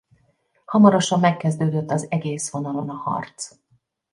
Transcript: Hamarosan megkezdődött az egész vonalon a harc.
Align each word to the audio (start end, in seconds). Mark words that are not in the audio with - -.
Hamarosan 0.65 1.19
megkezdődött 1.19 1.91
az 1.91 2.07
egész 2.11 2.49
vonalon 2.51 2.89
a 2.89 2.93
harc. 2.93 3.51